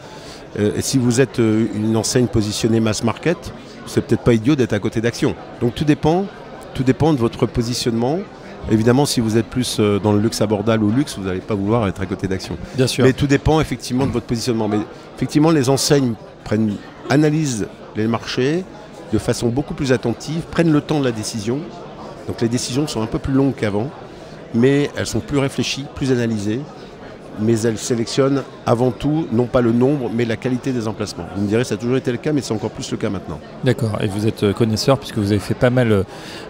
et 0.59 0.83
si 0.83 0.99
vous 0.99 1.21
êtes 1.21 1.39
une 1.39 1.97
enseigne 1.97 2.27
positionnée 2.27 2.81
mass 2.81 3.03
market, 3.03 3.53
c'est 3.87 4.05
peut-être 4.05 4.23
pas 4.23 4.35
idiot 4.35 4.57
d'être 4.57 4.73
à 4.73 4.79
côté 4.79 5.01
d'Action. 5.01 5.35
Donc 5.61 5.75
tout 5.75 5.85
dépend, 5.85 6.27
tout 6.75 6.83
dépend 6.83 7.15
de 7.15 7.19
votre 7.19 7.47
positionnement 7.47 8.19
Évidemment, 8.71 9.07
si 9.07 9.21
vous 9.21 9.37
êtes 9.37 9.47
plus 9.47 9.79
euh, 9.79 9.99
dans 9.99 10.13
le 10.13 10.21
luxe 10.21 10.41
abordable 10.41 10.85
ou 10.85 10.91
luxe, 10.91 11.17
vous 11.19 11.25
n'allez 11.25 11.41
pas 11.41 11.55
vouloir 11.55 11.87
être 11.87 12.01
à 12.01 12.07
côté 12.07 12.29
d'Action. 12.29 12.57
Bien 12.77 12.87
sûr. 12.87 13.05
Mais 13.05 13.13
tout 13.13 13.27
dépend 13.27 13.61
effectivement 13.61 14.07
de 14.07 14.13
votre 14.13 14.27
positionnement. 14.27 14.69
Mais 14.69 14.79
effectivement, 15.17 15.51
les 15.51 15.69
enseignes 15.69 16.15
prennent, 16.45 16.77
analysent 17.11 17.67
les 17.97 18.07
marchés 18.07 18.65
de 19.13 19.19
façon 19.19 19.49
beaucoup 19.49 19.75
plus 19.75 19.93
attentive, 19.93 20.43
prennent 20.51 20.73
le 20.73 20.81
temps 20.81 20.99
de 21.01 21.05
la 21.05 21.13
décision. 21.13 21.61
Donc 22.27 22.41
les 22.41 22.49
décisions 22.49 22.87
sont 22.87 23.03
un 23.03 23.07
peu 23.07 23.19
plus 23.19 23.35
longues 23.35 23.55
qu'avant, 23.55 23.91
mais 24.55 24.91
elles 24.97 25.07
sont 25.07 25.21
plus 25.21 25.39
réfléchies, 25.39 25.85
plus 25.95 26.11
analysées 26.11 26.61
mais 27.41 27.61
elle 27.63 27.79
sélectionne 27.79 28.43
avant 28.67 28.91
tout, 28.91 29.27
non 29.33 29.47
pas 29.47 29.61
le 29.61 29.73
nombre, 29.73 30.11
mais 30.13 30.25
la 30.25 30.37
qualité 30.37 30.73
des 30.73 30.89
emplacements. 30.89 31.27
Vous 31.37 31.43
me 31.43 31.49
direz, 31.49 31.65
ça 31.65 31.75
a 31.75 31.79
toujours 31.79 31.97
été 31.97 32.11
le 32.13 32.19
cas, 32.19 32.33
mais 32.33 32.41
c'est 32.41 32.55
encore 32.55 32.71
plus 32.71 32.91
le 32.91 32.97
cas 32.97 33.11
maintenant. 33.11 33.39
D'accord, 33.65 33.99
et 34.01 34.07
vous 34.07 34.27
êtes 34.27 34.45
euh, 34.45 34.53
connaisseur 34.53 34.99
puisque 34.99 35.19
vous 35.19 35.33
avez 35.33 35.41
fait 35.41 35.55
pas 35.55 35.71
mal 35.71 36.05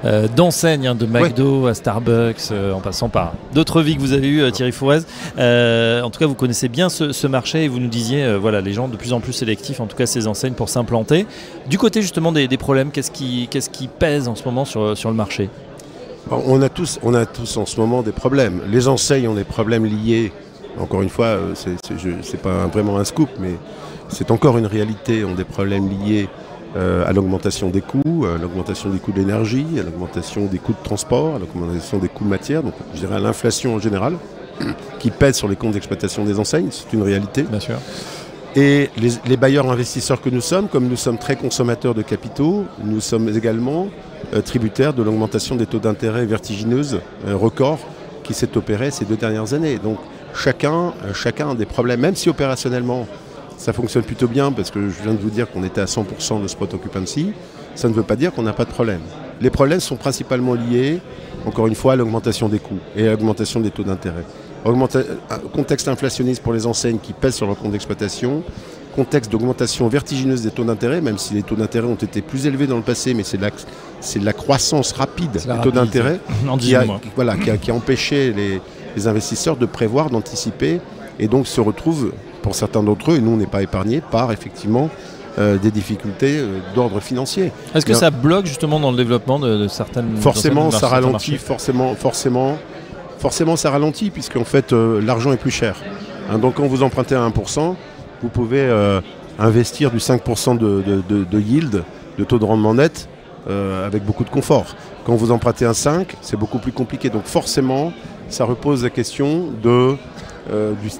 euh, 0.04 0.28
d'enseignes, 0.28 0.86
hein, 0.86 0.94
de 0.94 1.06
McDo 1.06 1.66
à 1.66 1.74
Starbucks, 1.74 2.50
euh, 2.50 2.72
en 2.72 2.80
passant 2.80 3.08
par 3.08 3.34
d'autres 3.54 3.82
vies 3.82 3.96
que 3.96 4.00
vous 4.00 4.12
avez 4.12 4.28
eues, 4.28 4.52
Thierry 4.52 4.72
Fourez. 4.72 5.00
en 5.38 6.10
tout 6.10 6.18
cas, 6.18 6.26
vous 6.26 6.34
connaissez 6.34 6.68
bien 6.68 6.88
ce, 6.88 7.26
marché 7.26 7.64
et 7.64 7.68
vous 7.68 7.80
nous 7.80 7.88
disiez, 7.88 8.36
voilà, 8.36 8.60
les 8.60 8.72
gens 8.72 8.88
de 8.88 8.96
plus 8.96 9.12
en 9.12 9.20
plus 9.20 9.32
sélectifs, 9.32 9.80
en 9.80 9.86
tout 9.86 9.96
cas 9.96 10.06
ces 10.06 10.26
enseignes 10.26 10.52
pour 10.52 10.68
s'implanter. 10.68 11.26
Du 11.68 11.78
côté 11.78 12.02
justement 12.02 12.32
des, 12.32 12.48
problèmes, 12.58 12.90
qu'est-ce 12.90 13.10
qui, 13.10 13.48
qu'est-ce 13.50 13.70
qui 13.70 13.88
pèse 13.88 14.28
en 14.28 14.34
ce 14.34 14.44
moment 14.44 14.64
sur, 14.64 14.96
sur 14.96 15.08
le 15.08 15.16
marché? 15.16 15.48
On 16.30 16.62
a, 16.62 16.68
tous, 16.70 16.98
on 17.02 17.12
a 17.12 17.26
tous 17.26 17.56
en 17.58 17.66
ce 17.66 17.78
moment 17.78 18.02
des 18.02 18.12
problèmes. 18.12 18.62
Les 18.70 18.88
enseignes 18.88 19.28
ont 19.28 19.34
des 19.34 19.44
problèmes 19.44 19.84
liés 19.84 20.32
encore 20.78 21.02
une 21.02 21.08
fois, 21.08 21.26
euh, 21.26 21.54
ce 21.54 21.68
n'est 21.68 22.42
pas 22.42 22.66
vraiment 22.66 22.98
un 22.98 23.04
scoop, 23.04 23.28
mais 23.38 23.54
c'est 24.08 24.30
encore 24.30 24.58
une 24.58 24.66
réalité. 24.66 25.24
On 25.24 25.32
a 25.32 25.36
des 25.36 25.44
problèmes 25.44 25.88
liés 25.88 26.28
euh, 26.76 27.04
à 27.06 27.12
l'augmentation 27.12 27.70
des 27.70 27.80
coûts, 27.80 28.26
à 28.26 28.38
l'augmentation 28.38 28.90
des 28.90 28.98
coûts 28.98 29.12
de 29.12 29.18
l'énergie, 29.18 29.66
à 29.78 29.82
l'augmentation 29.82 30.46
des 30.46 30.58
coûts 30.58 30.72
de 30.72 30.84
transport, 30.84 31.36
à 31.36 31.38
l'augmentation 31.38 31.98
des 31.98 32.08
coûts 32.08 32.24
de 32.24 32.30
matière, 32.30 32.62
donc 32.62 32.74
je 32.94 33.00
dirais 33.00 33.16
à 33.16 33.20
l'inflation 33.20 33.76
en 33.76 33.78
général, 33.78 34.16
qui 34.98 35.10
pèse 35.10 35.36
sur 35.36 35.48
les 35.48 35.56
comptes 35.56 35.72
d'exploitation 35.72 36.24
des 36.24 36.38
enseignes, 36.38 36.68
c'est 36.70 36.92
une 36.92 37.02
réalité. 37.02 37.42
Bien 37.42 37.60
sûr. 37.60 37.76
Et 38.56 38.90
les, 39.26 39.36
bailleurs 39.36 39.70
investisseurs 39.70 40.20
que 40.20 40.30
nous 40.30 40.40
sommes, 40.40 40.68
comme 40.68 40.86
nous 40.86 40.96
sommes 40.96 41.18
très 41.18 41.34
consommateurs 41.34 41.92
de 41.92 42.02
capitaux, 42.02 42.64
nous 42.84 43.00
sommes 43.00 43.28
également 43.28 43.88
euh, 44.32 44.42
tributaires 44.42 44.94
de 44.94 45.02
l'augmentation 45.02 45.56
des 45.56 45.66
taux 45.66 45.80
d'intérêt 45.80 46.24
vertigineuse, 46.24 47.00
euh, 47.26 47.36
record, 47.36 47.80
qui 48.22 48.32
s'est 48.32 48.56
opérée 48.56 48.92
ces 48.92 49.04
deux 49.04 49.16
dernières 49.16 49.54
années. 49.54 49.78
Donc 49.78 49.98
chacun, 50.34 50.92
euh, 51.04 51.14
chacun 51.14 51.50
a 51.50 51.54
des 51.54 51.66
problèmes, 51.66 52.00
même 52.00 52.16
si 52.16 52.28
opérationnellement 52.28 53.06
ça 53.56 53.72
fonctionne 53.72 54.02
plutôt 54.02 54.28
bien, 54.28 54.52
parce 54.52 54.70
que 54.70 54.88
je 54.90 55.02
viens 55.02 55.14
de 55.14 55.18
vous 55.18 55.30
dire 55.30 55.50
qu'on 55.50 55.64
était 55.64 55.80
à 55.80 55.86
100% 55.86 56.42
de 56.42 56.48
spot 56.48 56.74
occupancy, 56.74 57.32
ça 57.74 57.88
ne 57.88 57.94
veut 57.94 58.02
pas 58.02 58.16
dire 58.16 58.32
qu'on 58.32 58.42
n'a 58.42 58.52
pas 58.52 58.64
de 58.64 58.70
problème. 58.70 59.00
Les 59.40 59.50
problèmes 59.50 59.80
sont 59.80 59.96
principalement 59.96 60.54
liés, 60.54 61.00
encore 61.46 61.66
une 61.66 61.74
fois, 61.74 61.94
à 61.94 61.96
l'augmentation 61.96 62.48
des 62.48 62.58
coûts 62.58 62.78
et 62.96 63.08
à 63.08 63.12
l'augmentation 63.12 63.60
des 63.60 63.70
taux 63.70 63.82
d'intérêt. 63.84 64.24
Contexte 65.52 65.88
inflationniste 65.88 66.42
pour 66.42 66.52
les 66.52 66.66
enseignes 66.66 66.98
qui 66.98 67.12
pèsent 67.12 67.34
sur 67.34 67.46
leur 67.46 67.56
compte 67.56 67.72
d'exploitation, 67.72 68.42
contexte 68.94 69.30
d'augmentation 69.30 69.88
vertigineuse 69.88 70.42
des 70.42 70.50
taux 70.50 70.64
d'intérêt, 70.64 71.00
même 71.00 71.18
si 71.18 71.34
les 71.34 71.42
taux 71.42 71.56
d'intérêt 71.56 71.86
ont 71.86 71.96
été 71.96 72.22
plus 72.22 72.46
élevés 72.46 72.66
dans 72.66 72.76
le 72.76 72.82
passé, 72.82 73.12
mais 73.12 73.24
c'est 73.24 73.38
de, 73.38 74.24
la 74.24 74.32
croissance 74.32 74.92
rapide 74.92 75.32
des 75.32 75.62
taux 75.62 75.70
d'intérêt 75.70 76.20
qui, 76.58 76.74
voilà, 77.14 77.36
qui, 77.36 77.70
a, 77.70 77.74
empêché 77.74 78.32
les, 78.32 78.60
investisseurs 79.06 79.56
de 79.56 79.66
prévoir, 79.66 80.10
d'anticiper, 80.10 80.80
et 81.18 81.28
donc 81.28 81.46
se 81.46 81.60
retrouvent, 81.60 82.12
pour 82.42 82.54
certains 82.54 82.82
d'entre 82.82 83.12
eux, 83.12 83.16
et 83.16 83.20
nous 83.20 83.32
on 83.32 83.36
n'est 83.36 83.46
pas 83.46 83.62
épargnés, 83.62 84.00
par 84.00 84.32
effectivement 84.32 84.90
euh, 85.36 85.58
des 85.58 85.72
difficultés 85.72 86.38
euh, 86.38 86.60
d'ordre 86.76 87.00
financier. 87.00 87.50
Est-ce 87.74 87.84
que 87.84 87.92
ça 87.92 88.12
bloque 88.12 88.46
justement 88.46 88.78
dans 88.78 88.92
le 88.92 88.96
développement 88.96 89.40
de, 89.40 89.66
certaines 89.66 90.16
Forcément, 90.18 90.70
ça 90.70 90.86
ralentit, 90.86 91.38
forcément, 91.38 91.96
forcément, 91.96 92.56
forcément, 93.18 93.56
ça 93.56 93.70
ralentit, 93.70 94.10
puisque 94.10 94.36
en 94.36 94.44
fait, 94.44 94.72
euh, 94.72 95.00
l'argent 95.02 95.32
est 95.32 95.36
plus 95.36 95.50
cher. 95.50 95.74
Hein, 96.30 96.38
donc 96.38 96.54
quand 96.54 96.66
vous 96.66 96.84
empruntez 96.84 97.16
à 97.16 97.28
1%, 97.28 97.74
vous 98.22 98.28
pouvez 98.28 98.72
investir 99.38 99.90
du 99.90 99.98
5% 99.98 100.56
de, 100.56 101.40
yield, 101.40 101.82
de 102.16 102.24
taux 102.24 102.38
de 102.38 102.44
rendement 102.44 102.74
net, 102.74 103.08
avec 103.84 104.04
beaucoup 104.04 104.24
de 104.24 104.30
confort. 104.30 104.76
Quand 105.04 105.16
vous 105.16 105.32
empruntez 105.32 105.66
un 105.66 105.74
5, 105.74 106.16
c'est 106.22 106.36
beaucoup 106.36 106.58
plus 106.58 106.72
compliqué. 106.72 107.10
Donc 107.10 107.24
forcément, 107.24 107.92
ça 108.28 108.44
repose 108.44 108.82
la 108.82 108.90
question 108.90 109.48
de, 109.62 109.96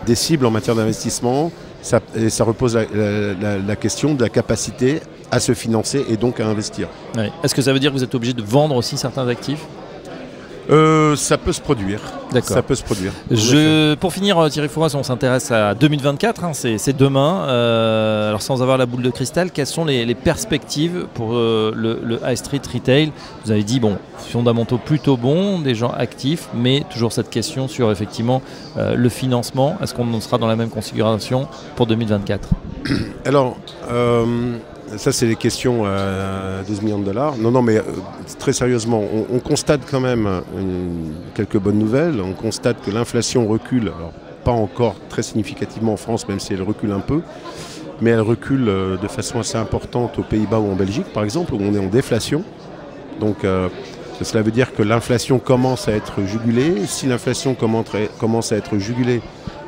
des 0.07 0.15
cibles 0.15 0.47
en 0.47 0.51
matière 0.51 0.75
d'investissement, 0.75 1.51
et 2.17 2.31
ça 2.31 2.45
repose 2.45 2.77
la, 2.77 3.77
question 3.77 4.15
de 4.15 4.23
la 4.23 4.29
capacité 4.29 5.01
à 5.31 5.41
se 5.41 5.53
financer 5.53 6.05
et 6.09 6.17
donc 6.17 6.41
à 6.41 6.47
investir. 6.47 6.89
Est-ce 7.43 7.55
que 7.55 7.63
ça 7.63 7.73
veut 7.73 7.79
dire 7.79 7.91
que 7.91 7.97
vous 7.97 8.05
êtes 8.05 8.15
obligé 8.15 8.33
de 8.33 8.43
vendre 8.43 8.77
aussi 8.77 8.97
certains 8.97 9.29
actifs? 9.29 9.65
Euh, 10.71 11.17
ça 11.17 11.39
peut 11.39 11.53
se 11.53 11.61
produire. 11.61 12.01
D'accord. 12.33 12.57
Ça 12.57 12.63
peut 12.63 12.75
se 12.75 12.83
produire. 12.83 13.13
Je, 13.31 13.95
pour 13.95 14.13
finir, 14.13 14.39
euh, 14.39 14.49
Thierry 14.49 14.69
Fouras, 14.69 14.95
on 14.95 15.03
s'intéresse 15.03 15.51
à 15.51 15.75
2024, 15.75 16.45
hein, 16.45 16.53
c'est 16.55 16.97
demain. 16.97 17.45
Euh, 17.49 18.29
alors 18.29 18.43
sans 18.43 18.63
avoir 18.63 18.79
la 18.79 18.87
boule 18.87 19.03
de 19.03 19.11
cristal, 19.11 19.51
quelles 19.51 19.67
sont 19.67 19.85
les, 19.85 20.15
perspectives 20.15 21.07
pour 21.15 21.33
le, 21.33 22.19
high 22.27 22.37
street 22.37 22.63
retail? 22.73 23.13
Vous 23.45 23.51
avez 23.51 23.63
dit, 23.63 23.81
bon, 23.81 23.99
fondamentaux 24.19 24.79
plutôt 24.79 25.17
bons, 25.17 25.59
des 25.59 25.75
gens 25.75 25.91
actifs, 25.91 26.49
mais 26.55 26.85
toujours 26.93 27.13
cette 27.13 27.31
question 27.31 27.69
sur 27.69 27.91
effectivement 27.91 28.43
le 28.77 29.09
financement. 29.09 29.77
Est-ce 29.83 29.95
qu'on 29.95 30.21
sera 30.21 30.39
dans 30.39 30.47
la 30.47 30.57
même 30.57 30.71
configuration 30.71 31.47
pour 31.77 31.87
2024 31.87 32.49
Alors, 33.25 33.57
ça, 34.97 35.13
c'est 35.13 35.27
les 35.27 35.37
questions 35.37 35.85
à 35.85 36.63
12 36.67 36.83
millions 36.83 36.99
de 36.99 37.05
dollars. 37.05 37.37
Non, 37.37 37.51
non, 37.51 37.63
mais 37.63 37.77
euh, 37.77 37.83
très 38.39 38.53
sérieusement, 38.53 39.03
on, 39.33 39.39
constate 39.39 39.81
quand 39.91 40.01
même 40.01 40.43
quelques 41.35 41.59
bonnes 41.59 41.79
nouvelles. 41.79 42.21
On 42.21 42.33
constate 42.33 42.83
que 42.83 42.91
l'inflation 42.91 43.47
recule, 43.47 43.89
alors 43.89 44.13
pas 44.45 44.53
encore 44.53 44.95
très 45.09 45.23
significativement 45.23 45.95
en 45.95 45.97
France, 45.97 46.29
même 46.29 46.39
si 46.39 46.53
elle 46.53 46.63
recule 46.63 46.93
un 46.93 47.01
peu, 47.01 47.23
mais 48.01 48.11
elle 48.11 48.21
recule 48.21 48.69
euh, 48.69 48.97
de 48.97 49.09
façon 49.09 49.41
assez 49.41 49.57
importante 49.57 50.19
aux 50.19 50.23
Pays-Bas 50.23 50.59
ou 50.59 50.71
en 50.71 50.77
Belgique, 50.77 51.07
par 51.13 51.25
exemple, 51.25 51.55
où 51.55 51.59
on 51.61 51.75
est 51.75 51.79
en 51.79 51.89
déflation. 51.89 52.45
Donc, 53.19 53.45
euh, 53.45 53.69
cela 54.23 54.43
veut 54.43 54.51
dire 54.51 54.75
que 54.75 54.83
l'inflation 54.83 55.39
commence 55.39 55.89
à 55.89 55.93
être 55.93 56.25
jugulée. 56.25 56.87
Si 56.87 57.07
l'inflation 57.07 57.57
commence 57.57 58.53
à 58.53 58.57
être 58.57 58.79
jugulée, 58.79 59.23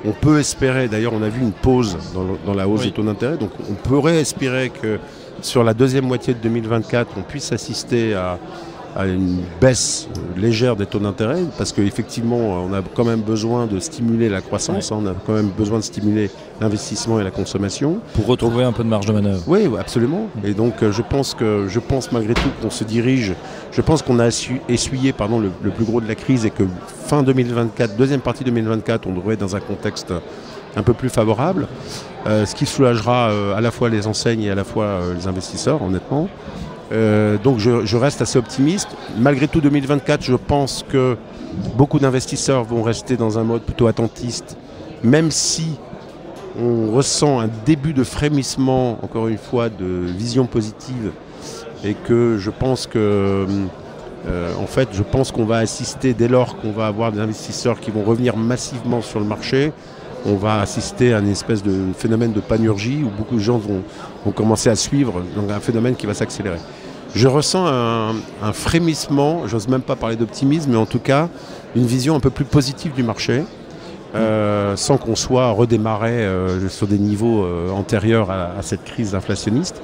on 0.06 0.12
peut 0.12 0.38
espérer, 0.38 0.88
d'ailleurs 0.88 1.12
on 1.12 1.22
a 1.22 1.28
vu 1.28 1.42
une 1.42 1.52
pause 1.52 1.96
dans, 2.14 2.54
la 2.54 2.68
hausse 2.68 2.82
des 2.82 2.92
taux 2.92 3.02
d'intérêt, 3.02 3.36
donc 3.36 3.50
on 3.68 3.75
pourrait 3.75 4.20
espérer 4.20 4.70
que 4.70 4.98
sur 5.42 5.64
la 5.64 5.75
deuxième 5.75 6.06
moitié 6.06 6.34
de 6.34 6.38
2024, 6.38 7.10
on 7.18 7.22
puisse 7.22 7.52
assister 7.52 8.14
à, 8.14 8.38
à 8.96 9.06
une 9.06 9.38
baisse 9.60 10.08
légère 10.36 10.74
des 10.74 10.86
taux 10.86 10.98
d'intérêt, 10.98 11.42
parce 11.58 11.72
qu'effectivement, 11.72 12.64
on 12.64 12.72
a 12.72 12.80
quand 12.94 13.04
même 13.04 13.20
besoin 13.20 13.66
de 13.66 13.78
stimuler 13.78 14.28
la 14.28 14.40
croissance, 14.40 14.90
hein, 14.90 14.98
on 15.00 15.06
a 15.06 15.14
quand 15.26 15.34
même 15.34 15.50
besoin 15.50 15.78
de 15.78 15.84
stimuler 15.84 16.30
l'investissement 16.60 17.20
et 17.20 17.24
la 17.24 17.30
consommation. 17.30 17.98
Pour 18.14 18.26
retrouver 18.26 18.64
un 18.64 18.72
peu 18.72 18.82
de 18.82 18.88
marge 18.88 19.06
de 19.06 19.12
manœuvre. 19.12 19.42
Oui, 19.46 19.68
absolument. 19.78 20.28
Et 20.44 20.54
donc, 20.54 20.82
euh, 20.82 20.92
je 20.92 21.02
pense, 21.02 21.34
que, 21.34 21.66
je 21.68 21.78
pense 21.78 22.10
malgré 22.10 22.32
tout 22.32 22.48
qu'on 22.62 22.70
se 22.70 22.84
dirige, 22.84 23.34
je 23.72 23.80
pense 23.82 24.00
qu'on 24.00 24.18
a 24.18 24.28
essuyé 24.68 25.12
pardon, 25.12 25.40
le, 25.40 25.70
plus 25.70 25.84
gros 25.84 26.00
de 26.00 26.08
la 26.08 26.14
crise 26.14 26.46
et 26.46 26.50
que 26.50 26.64
fin 27.06 27.22
2024, 27.22 27.96
deuxième 27.96 28.20
partie 28.20 28.44
2024, 28.44 29.06
on 29.06 29.12
devrait 29.12 29.34
être 29.34 29.40
dans 29.40 29.56
un 29.56 29.60
contexte 29.60 30.12
un 30.74 30.82
peu 30.82 30.94
plus 30.94 31.08
favorable, 31.08 31.68
euh, 32.26 32.46
ce 32.46 32.54
qui 32.54 32.66
soulagera 32.66 33.30
euh, 33.30 33.56
à 33.56 33.60
la 33.60 33.70
fois 33.70 33.88
les 33.88 34.06
enseignes 34.06 34.42
et 34.42 34.50
à 34.50 34.54
la 34.54 34.64
fois 34.64 35.00
les 35.14 35.26
investisseurs, 35.26 35.82
honnêtement. 35.82 36.28
Euh, 36.92 37.36
donc 37.42 37.58
je, 37.58 37.96
reste 37.96 38.22
assez 38.22 38.38
optimiste. 38.38 38.88
Malgré 39.18 39.48
tout, 39.48 39.60
2024, 39.60 40.22
je 40.22 40.34
pense 40.34 40.84
que 40.88 41.16
beaucoup 41.76 41.98
d'investisseurs 41.98 42.64
vont 42.64 42.82
rester 42.82 43.16
dans 43.16 43.38
un 43.38 43.44
mode 43.44 43.62
plutôt 43.62 43.86
attentiste, 43.86 44.56
même 45.02 45.30
si 45.30 45.78
on 46.60 46.92
ressent 46.92 47.40
un 47.40 47.48
début 47.66 47.92
de 47.92 48.04
frémissement, 48.04 48.98
encore 49.02 49.28
une 49.28 49.38
fois, 49.38 49.68
de 49.68 49.84
vision 49.84 50.46
positive, 50.46 51.12
et 51.84 51.94
que 51.94 52.38
je 52.38 52.50
pense 52.50 52.86
que, 52.86 53.46
euh, 54.26 54.66
fait, 54.66 54.88
je 54.92 55.02
pense 55.02 55.32
qu'on 55.32 55.44
va 55.44 55.58
assister 55.58 56.14
dès 56.14 56.28
lors 56.28 56.56
qu'on 56.56 56.72
va 56.72 56.86
avoir 56.86 57.12
des 57.12 57.20
investisseurs 57.20 57.80
qui 57.80 57.90
vont 57.90 58.02
revenir 58.02 58.36
massivement 58.36 59.02
sur 59.02 59.20
le 59.20 59.26
marché. 59.26 59.72
On 60.26 60.35
va 60.35 60.61
assister 60.61 61.14
à 61.14 61.21
une 61.21 61.28
espèce 61.28 61.62
de 61.62 61.92
phénomène 61.97 62.33
de 62.33 62.40
panurgie 62.40 63.02
où 63.04 63.11
beaucoup 63.16 63.37
de 63.37 63.40
gens 63.40 63.59
vont, 63.59 63.83
commencer 64.33 64.68
à 64.68 64.75
suivre, 64.75 65.23
donc 65.37 65.50
un 65.50 65.61
phénomène 65.61 65.95
qui 65.95 66.06
va 66.06 66.14
s'accélérer 66.14 66.59
je 67.16 67.28
ressens 67.28 67.66
un, 67.66 68.52
frémissement, 68.52 69.47
j'ose 69.47 69.68
même 69.68 69.80
pas 69.80 69.97
parler 69.97 70.16
d'optimisme, 70.16 70.73
mais 70.73 70.76
en 70.76 70.85
tout 70.85 70.99
cas 70.99 71.28
une 71.75 71.87
vision 71.87 72.14
un 72.14 72.21
peu 72.21 72.30
plus 72.30 72.45
positive 72.45 72.92
du 72.92 73.02
marché, 73.02 73.42
euh, 74.14 74.76
sans 74.76 74.99
qu'on 74.99 75.16
soit 75.16 75.50
redémarré 75.50 76.11
euh, 76.11 76.68
sur 76.68 76.87
des 76.87 76.99
niveaux 76.99 77.45
euh, 77.45 77.71
antérieurs 77.71 78.30
à, 78.30 78.62
cette 78.62 78.85
crise 78.85 79.14
inflationniste. 79.14 79.80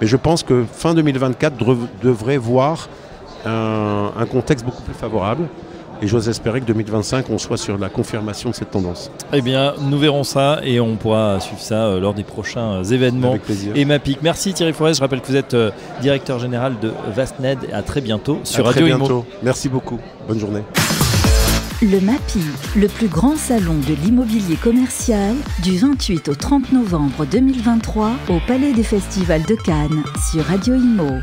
Mais 0.00 0.06
je 0.06 0.16
pense 0.16 0.44
que 0.44 0.64
fin 0.72 0.94
2024 0.94 1.56
devrait 2.02 2.38
voir 2.38 2.88
un 3.44 4.26
contexte 4.30 4.64
beaucoup 4.64 4.82
plus 4.82 4.94
favorable. 4.94 5.48
Et 6.00 6.06
j'ose 6.06 6.28
espérer 6.28 6.60
que 6.60 6.66
2025, 6.66 7.28
on 7.30 7.38
soit 7.38 7.56
sur 7.56 7.76
la 7.76 7.88
confirmation 7.88 8.50
de 8.50 8.54
cette 8.54 8.70
tendance. 8.70 9.10
Eh 9.32 9.40
bien, 9.40 9.74
nous 9.80 9.98
verrons 9.98 10.22
ça 10.22 10.60
et 10.62 10.78
on 10.80 10.96
pourra 10.96 11.40
suivre 11.40 11.60
ça 11.60 11.86
euh, 11.86 12.00
lors 12.00 12.14
des 12.14 12.22
prochains 12.22 12.74
euh, 12.74 12.84
événements. 12.84 13.30
Avec 13.30 13.42
plaisir. 13.42 13.72
Et 13.74 13.84
MAPIC. 13.84 14.22
Merci 14.22 14.52
Thierry 14.52 14.72
Forest. 14.72 14.98
Je 14.98 15.04
rappelle 15.04 15.20
que 15.20 15.26
vous 15.26 15.36
êtes 15.36 15.54
euh, 15.54 15.70
directeur 16.00 16.38
général 16.38 16.74
de 16.80 16.92
Vastned. 17.14 17.58
À 17.72 17.82
très 17.82 18.00
bientôt 18.00 18.38
sur 18.44 18.64
à 18.64 18.68
Radio 18.68 18.86
très 18.86 18.96
bientôt. 18.96 19.26
Merci 19.42 19.68
beaucoup. 19.68 19.98
Bonne 20.28 20.38
journée. 20.38 20.62
Le 21.82 22.00
MAPIC, 22.00 22.42
le 22.76 22.88
plus 22.88 23.06
grand 23.06 23.36
salon 23.36 23.74
de 23.74 23.94
l'immobilier 23.94 24.56
commercial, 24.56 25.34
du 25.62 25.78
28 25.78 26.28
au 26.28 26.34
30 26.34 26.72
novembre 26.72 27.24
2023 27.24 28.10
au 28.30 28.38
Palais 28.46 28.72
des 28.72 28.82
Festivals 28.82 29.44
de 29.44 29.54
Cannes 29.54 30.02
sur 30.30 30.44
Radio 30.44 30.74
Imo. 30.74 31.20